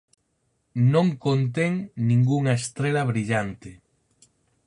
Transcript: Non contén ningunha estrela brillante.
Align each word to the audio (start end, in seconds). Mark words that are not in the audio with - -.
Non 0.93 1.07
contén 1.25 1.73
ningunha 2.07 2.53
estrela 2.61 3.07
brillante. 3.11 3.69